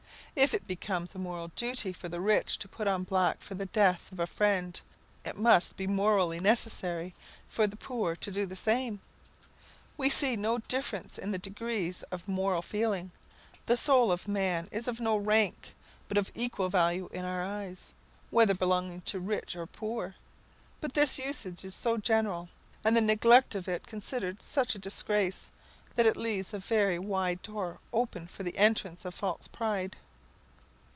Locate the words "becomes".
0.65-1.13